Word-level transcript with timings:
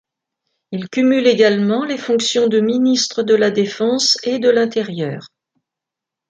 Il 0.71 0.89
cumule 0.89 1.27
également 1.27 1.85
les 1.85 1.99
fonctions 1.99 2.47
de 2.47 2.59
ministre 2.59 3.21
de 3.21 3.35
la 3.35 3.51
Défense 3.51 4.17
et 4.23 4.39
de 4.39 4.49
l'Intérieur. 4.49 5.27